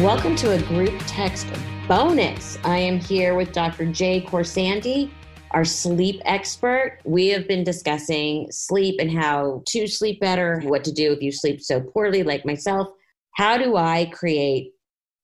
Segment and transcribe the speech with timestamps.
[0.00, 1.46] Welcome to a group text
[1.86, 2.56] bonus.
[2.64, 3.84] I am here with Dr.
[3.84, 5.10] Jay Khorsandi,
[5.50, 7.00] our sleep expert.
[7.04, 11.30] We have been discussing sleep and how to sleep better, what to do if you
[11.30, 12.88] sleep so poorly, like myself.
[13.36, 14.72] How do I create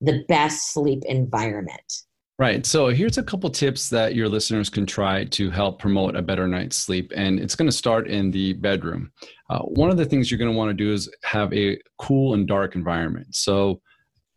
[0.03, 2.03] the best sleep environment?
[2.39, 2.67] Right.
[2.67, 6.47] So here's a couple tips that your listeners can try to help promote a better
[6.47, 7.15] night's sleep.
[7.17, 9.11] And it's going to start in the bedroom.
[9.49, 12.35] Uh, one of the things you're going to want to do is have a cool
[12.35, 13.35] and dark environment.
[13.35, 13.81] So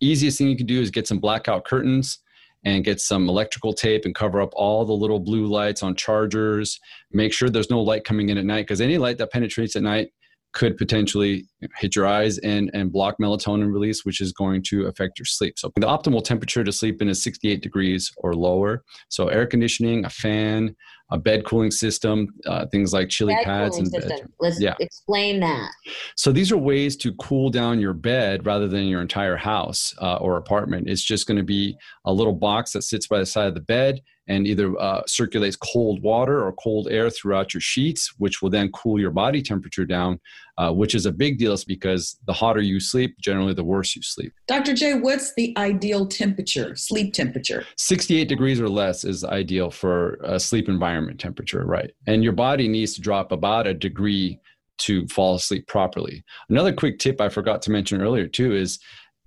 [0.01, 2.19] easiest thing you can do is get some blackout curtains
[2.65, 6.79] and get some electrical tape and cover up all the little blue lights on chargers.
[7.11, 9.83] Make sure there's no light coming in at night because any light that penetrates at
[9.83, 10.11] night
[10.53, 11.45] could potentially
[11.77, 15.57] hit your eyes and, and block melatonin release, which is going to affect your sleep.
[15.57, 18.83] So, the optimal temperature to sleep in is 68 degrees or lower.
[19.09, 20.75] So, air conditioning, a fan,
[21.11, 24.09] a bed cooling system, uh, things like chili bed pads and system.
[24.09, 24.27] Bed.
[24.39, 24.75] Let's yeah.
[24.79, 25.71] explain that.
[26.15, 30.17] So these are ways to cool down your bed rather than your entire house uh,
[30.17, 30.87] or apartment.
[30.87, 33.61] It's just going to be a little box that sits by the side of the
[33.61, 38.49] bed and either uh, circulates cold water or cold air throughout your sheets, which will
[38.49, 40.19] then cool your body temperature down,
[40.57, 44.03] uh, which is a big deal because the hotter you sleep, generally the worse you
[44.03, 44.31] sleep.
[44.47, 44.75] Dr.
[44.75, 47.65] J, what's the ideal temperature, sleep temperature?
[47.77, 51.91] 68 degrees or less is ideal for a sleep environment temperature, right?
[52.05, 54.39] And your body needs to drop about a degree
[54.79, 56.23] to fall asleep properly.
[56.49, 58.79] Another quick tip I forgot to mention earlier, too, is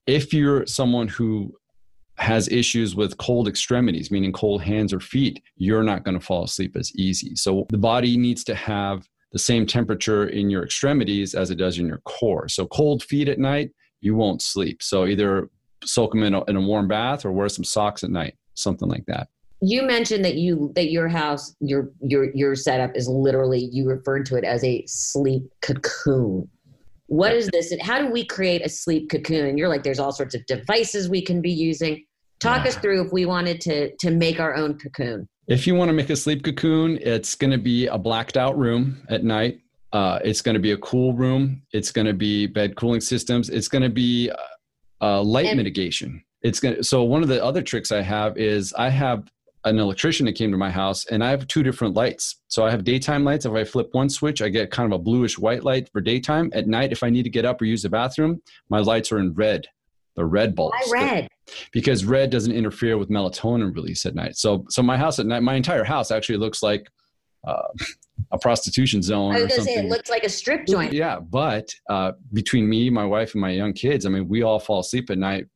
[0.07, 1.53] if you're someone who
[2.19, 6.45] has issues with cold extremities, meaning cold hands or feet, you're not going to fall
[6.45, 7.35] asleep as easy.
[7.35, 11.79] So the body needs to have the same temperature in your extremities as it does
[11.79, 12.49] in your core.
[12.49, 14.83] So cold feet at night, you won't sleep.
[14.83, 15.49] So either
[15.85, 18.89] soak them in a, in a warm bath or wear some socks at night, something
[18.89, 19.29] like that.
[19.65, 24.27] You mentioned that you that your house your your your setup is literally you referred
[24.27, 26.49] to it as a sleep cocoon.
[27.13, 29.59] What is this and how do we create a sleep cocoon?
[29.59, 32.07] You're like there's all sorts of devices we can be using.
[32.41, 32.71] Talk yeah.
[32.71, 35.29] us through if we wanted to to make our own cocoon.
[35.47, 38.57] If you want to make a sleep cocoon, it's going to be a blacked out
[38.57, 39.61] room at night.
[39.93, 41.61] Uh, it's going to be a cool room.
[41.75, 43.51] It's going to be bed cooling systems.
[43.51, 44.37] It's going to be uh,
[45.05, 46.25] uh, light and- mitigation.
[46.41, 49.29] It's going to, so one of the other tricks I have is I have
[49.65, 52.41] an electrician that came to my house and I have two different lights.
[52.49, 53.47] So I have daytime lights.
[53.47, 56.51] If I flip one switch, I get kind of a bluish white light for daytime.
[56.53, 59.19] At night, if I need to get up or use the bathroom, my lights are
[59.19, 59.67] in red
[60.15, 60.75] the red bulbs.
[60.89, 61.29] Why red?
[61.73, 64.37] because red doesn't interfere with melatonin release at night.
[64.37, 66.89] So, so my house at night, my entire house actually looks like
[67.47, 67.69] uh,
[68.31, 69.35] a prostitution zone.
[69.35, 70.93] I was going to say it looks like a strip joint.
[70.93, 74.59] Yeah, but uh, between me, my wife, and my young kids, I mean, we all
[74.59, 75.47] fall asleep at night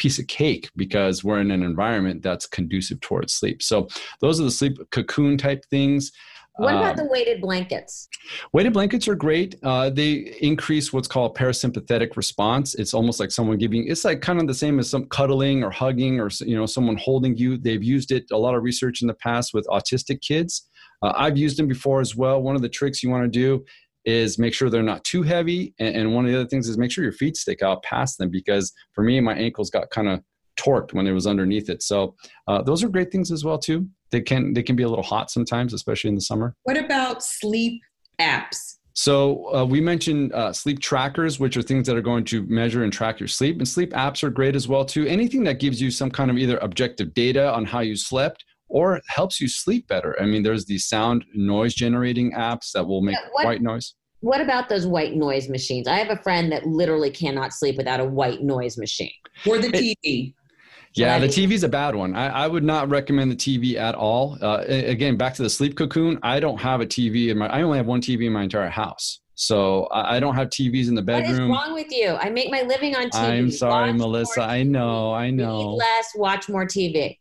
[0.00, 3.62] piece of cake because we're in an environment that's conducive towards sleep.
[3.62, 3.86] So
[4.22, 6.10] those are the sleep cocoon type things.
[6.56, 8.08] What about um, the weighted blankets?
[8.54, 9.56] Weighted blankets are great.
[9.62, 12.74] Uh, they increase what's called parasympathetic response.
[12.74, 13.86] It's almost like someone giving.
[13.88, 16.96] It's like kind of the same as some cuddling or hugging or you know someone
[16.96, 17.58] holding you.
[17.58, 20.66] They've used it a lot of research in the past with autistic kids.
[21.02, 22.42] Uh, I've used them before as well.
[22.42, 23.64] One of the tricks you want to do
[24.04, 26.78] is make sure they're not too heavy, and, and one of the other things is
[26.78, 30.08] make sure your feet stick out past them because for me, my ankles got kind
[30.08, 30.20] of
[30.58, 31.82] torqued when it was underneath it.
[31.82, 32.14] So
[32.48, 35.04] uh, those are great things as well too they can they can be a little
[35.04, 36.54] hot sometimes, especially in the summer.
[36.64, 37.80] What about sleep
[38.20, 38.76] apps?
[38.92, 42.82] So uh, we mentioned uh, sleep trackers, which are things that are going to measure
[42.82, 45.06] and track your sleep, and sleep apps are great as well too.
[45.06, 49.00] Anything that gives you some kind of either objective data on how you slept or
[49.08, 50.16] helps you sleep better.
[50.20, 53.94] I mean, there's these sound noise generating apps that will make yeah, what, white noise.
[54.20, 55.88] What about those white noise machines?
[55.88, 59.12] I have a friend that literally cannot sleep without a white noise machine.
[59.46, 60.34] Or the TV.
[60.94, 62.16] Yeah, the TV is a bad one.
[62.16, 64.36] I, I, would not recommend the TV at all.
[64.42, 66.18] Uh, again, back to the sleep cocoon.
[66.22, 67.46] I don't have a TV in my.
[67.46, 69.20] I only have one TV in my entire house.
[69.36, 71.48] So I, I don't have TVs in the bedroom.
[71.48, 72.16] What is wrong with you?
[72.20, 73.20] I make my living on TV.
[73.20, 74.42] I'm sorry, watch Melissa.
[74.42, 75.12] I know.
[75.12, 75.60] I know.
[75.60, 76.08] Eat less.
[76.16, 77.19] Watch more TV.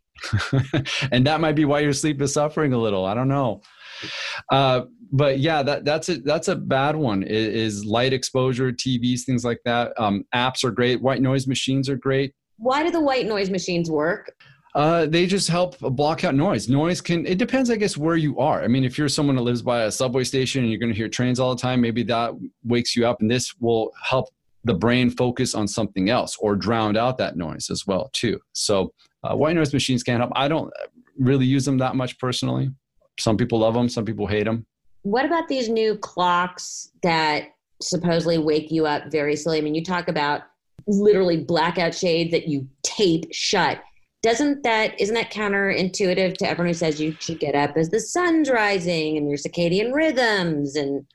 [1.12, 3.06] and that might be why your sleep is suffering a little.
[3.06, 3.62] I don't know.
[4.52, 4.82] Uh,
[5.12, 7.24] but yeah, that that's a that's a bad one.
[7.24, 9.92] Is, is light exposure, TVs, things like that.
[9.98, 11.02] Um, apps are great.
[11.02, 12.34] White noise machines are great.
[12.58, 14.32] Why do the white noise machines work?
[14.76, 16.70] Uh, they just help block out noise.
[16.70, 18.64] Noise can, it depends, I guess, where you are.
[18.64, 20.98] I mean, if you're someone that lives by a subway station and you're going to
[20.98, 22.34] hear trains all the time, maybe that
[22.64, 24.30] wakes you up and this will help
[24.66, 28.40] the brain focus on something else or drown out that noise as well, too.
[28.54, 28.94] So,
[29.24, 30.32] uh, white noise machines can help.
[30.36, 30.72] I don't
[31.18, 32.72] really use them that much personally.
[33.20, 34.66] Some people love them, some people hate them.
[35.04, 37.50] What about these new clocks that
[37.82, 39.60] supposedly wake you up very slowly?
[39.60, 40.42] I mean, you talk about
[40.88, 43.82] literally blackout shades that you tape shut
[44.22, 48.00] doesn't that isn't that counterintuitive to everyone who says you should get up as the
[48.00, 51.06] sun's rising and your circadian rhythms and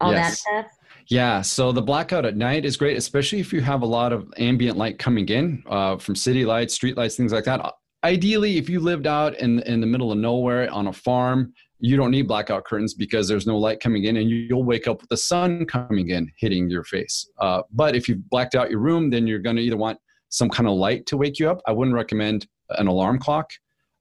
[0.00, 0.42] all yes.
[0.42, 0.77] that stuff
[1.08, 4.30] Yeah, so the blackout at night is great, especially if you have a lot of
[4.36, 7.74] ambient light coming in uh, from city lights, street lights, things like that.
[8.04, 11.96] Ideally, if you lived out in in the middle of nowhere on a farm, you
[11.96, 15.08] don't need blackout curtains because there's no light coming in, and you'll wake up with
[15.08, 17.26] the sun coming in hitting your face.
[17.38, 20.50] Uh, but if you've blacked out your room, then you're going to either want some
[20.50, 21.60] kind of light to wake you up.
[21.66, 23.50] I wouldn't recommend an alarm clock.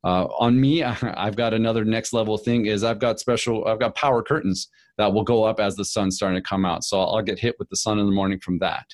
[0.07, 3.93] Uh, on me, I've got another next level thing is I've got special, I've got
[3.95, 6.85] power curtains that will go up as the sun's starting to come out.
[6.85, 8.85] So I'll get hit with the sun in the morning from that.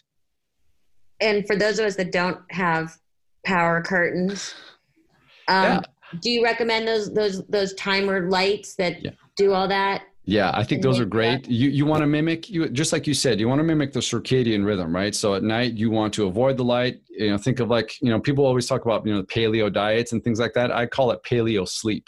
[1.22, 2.98] And for those of us that don't have
[3.46, 4.56] power curtains,
[5.48, 5.82] um, yeah.
[6.20, 9.12] do you recommend those those those timer lights that yeah.
[9.36, 10.04] do all that?
[10.26, 11.50] Yeah, I think those are great.
[11.50, 14.00] You you want to mimic you just like you said, you want to mimic the
[14.00, 15.14] circadian rhythm, right?
[15.14, 17.02] So at night you want to avoid the light.
[17.10, 19.72] You know, think of like, you know, people always talk about, you know, the paleo
[19.72, 20.72] diets and things like that.
[20.72, 22.08] I call it paleo sleep.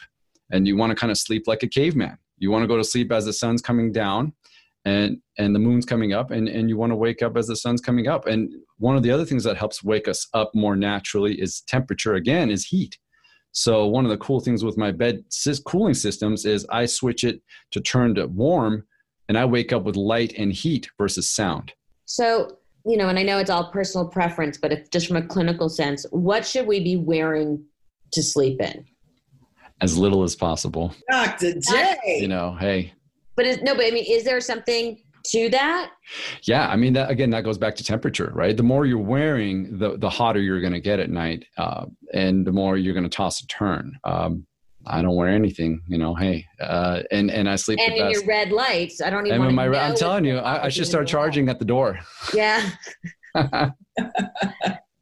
[0.51, 2.17] And you want to kind of sleep like a caveman.
[2.37, 4.33] You want to go to sleep as the sun's coming down
[4.85, 7.55] and and the moon's coming up and and you want to wake up as the
[7.55, 8.27] sun's coming up.
[8.27, 12.13] And one of the other things that helps wake us up more naturally is temperature
[12.13, 12.97] again is heat.
[13.55, 15.23] So one of the cool things with my bed
[15.65, 17.41] cooling systems is I switch it
[17.71, 18.85] to turn to warm
[19.29, 21.71] and I wake up with light and heat versus sound.
[22.03, 25.25] So, you know, and I know it's all personal preference, but if just from a
[25.25, 27.63] clinical sense, what should we be wearing
[28.11, 28.85] to sleep in?
[29.79, 30.93] As little as possible.
[31.09, 31.53] Dr.
[31.53, 31.97] J.
[32.19, 32.91] You know, hey.
[33.37, 35.01] But is, no, but I mean, is there something
[35.31, 35.91] to that?
[36.43, 37.29] Yeah, I mean that again.
[37.31, 38.55] That goes back to temperature, right?
[38.55, 42.45] The more you're wearing, the the hotter you're going to get at night, uh, and
[42.45, 43.93] the more you're going to toss and turn.
[44.03, 44.45] Um,
[44.87, 46.13] I don't wear anything, you know.
[46.13, 47.79] Hey, uh, and and I sleep.
[47.79, 48.13] And in best.
[48.13, 49.41] your red lights, I don't even.
[49.41, 51.99] And my, I'm telling you, I, I should start charging at the door.
[52.33, 52.69] Yeah.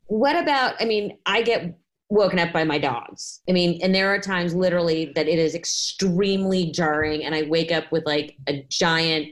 [0.05, 0.75] what about?
[0.81, 1.77] I mean, I get
[2.09, 3.41] woken up by my dogs.
[3.49, 7.71] I mean, and there are times literally that it is extremely jarring, and I wake
[7.71, 9.29] up with like a giant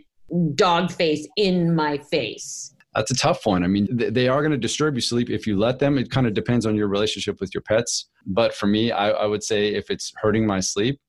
[0.56, 2.74] dog face in my face?
[2.94, 3.64] That's a tough one.
[3.64, 5.98] I mean, they are going to disturb your sleep if you let them.
[5.98, 8.10] It kind of depends on your relationship with your pets.
[8.26, 11.00] But for me, I, I would say if it's hurting my sleep,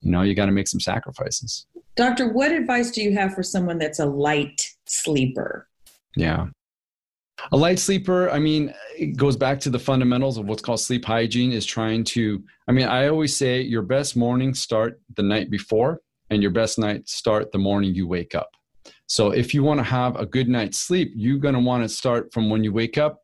[0.00, 1.66] you know, you got to make some sacrifices.
[1.94, 5.68] Doctor, what advice do you have for someone that's a light sleeper?
[6.16, 6.46] Yeah.
[7.52, 11.04] A light sleeper, I mean, it goes back to the fundamentals of what's called sleep
[11.04, 15.50] hygiene is trying to, I mean, I always say your best morning start the night
[15.50, 16.00] before
[16.30, 18.50] and your best night start the morning you wake up.
[19.06, 21.88] So if you want to have a good night's sleep, you're going to want to
[21.88, 23.22] start from when you wake up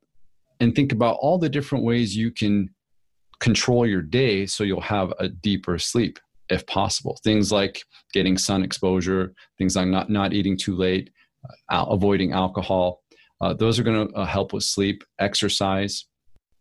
[0.60, 2.68] and think about all the different ways you can
[3.40, 7.18] control your day so you'll have a deeper sleep if possible.
[7.24, 7.82] Things like
[8.12, 11.10] getting sun exposure, things like not, not eating too late,
[11.70, 13.02] uh, avoiding alcohol.
[13.40, 16.06] Uh, those are going to uh, help with sleep, exercise.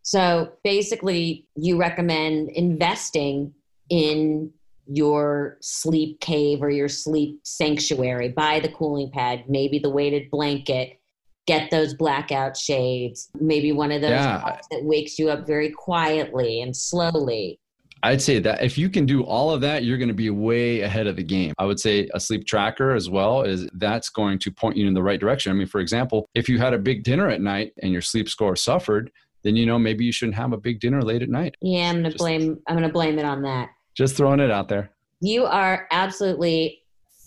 [0.02, 3.54] So basically, you recommend investing
[3.90, 4.52] in
[4.94, 8.30] your sleep cave or your sleep sanctuary.
[8.30, 11.00] Buy the cooling pad, maybe the weighted blanket,
[11.48, 14.60] get those blackout shades, maybe one of those yeah.
[14.70, 17.58] that wakes you up very quietly and slowly.
[18.04, 20.82] I'd say that if you can do all of that, you're going to be way
[20.82, 21.54] ahead of the game.
[21.58, 24.94] I would say a sleep tracker as well is that's going to point you in
[24.94, 25.52] the right direction.
[25.52, 28.28] I mean, for example, if you had a big dinner at night and your sleep
[28.28, 29.12] score suffered,
[29.44, 31.56] then you know maybe you shouldn't have a big dinner late at night.
[31.62, 33.70] Yeah, I'm going to blame I'm going to blame it on that.
[33.96, 34.92] Just throwing it out there.
[35.22, 36.82] You are absolutely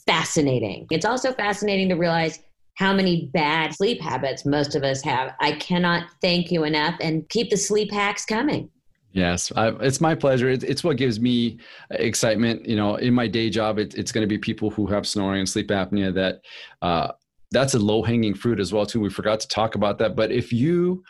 [0.07, 0.87] fascinating.
[0.91, 2.41] It's also fascinating to realize
[2.75, 5.35] how many bad sleep habits most of us have.
[5.41, 8.69] I cannot thank you enough and keep the sleep hacks coming.
[9.13, 10.51] Yes, I, it's my pleasure.
[10.51, 11.61] It's, it's, what gives me
[11.91, 12.67] excitement.
[12.67, 15.39] You know, in my day job, it, it's going to be people who have snoring
[15.39, 16.41] and sleep apnea that
[16.83, 17.13] uh,
[17.53, 19.01] that's a low hanging fruit as well too.
[19.01, 20.17] We forgot to talk about that.
[20.17, 21.05] But if you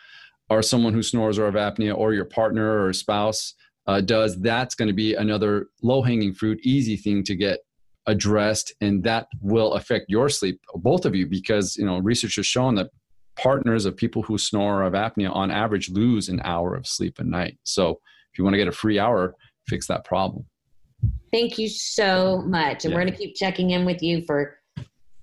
[0.51, 3.55] are someone who snores or have apnea, or your partner or spouse
[3.87, 7.59] uh, does, that's going to be another low hanging fruit, easy thing to get
[8.07, 12.45] addressed, and that will affect your sleep, both of you, because you know research has
[12.45, 12.89] shown that
[13.35, 17.19] partners of people who snore or have apnea on average lose an hour of sleep
[17.19, 17.57] a night.
[17.63, 17.99] So
[18.31, 19.35] if you want to get a free hour,
[19.67, 20.45] fix that problem.
[21.31, 22.97] Thank you so much, and yeah.
[22.97, 24.57] we're going to keep checking in with you for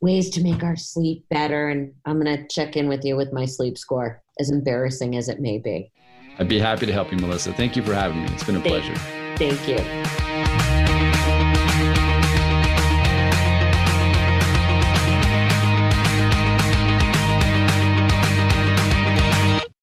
[0.00, 1.69] ways to make our sleep better.
[1.69, 5.28] And I'm going to check in with you with my sleep score, as embarrassing as
[5.28, 5.90] it may be.
[6.39, 7.53] I'd be happy to help you, Melissa.
[7.53, 8.29] Thank you for having me.
[8.33, 8.99] It's been a thank, pleasure.
[9.37, 10.32] Thank you.